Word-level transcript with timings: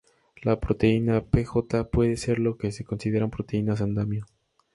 La 0.41 0.59
proteína 0.59 1.21
pJ 1.23 1.83
puede 1.83 2.17
ser 2.17 2.39
lo 2.39 2.57
que 2.57 2.71
se 2.71 2.83
consideran 2.83 3.29
proteínas 3.29 3.81
"andamio". 3.81 4.25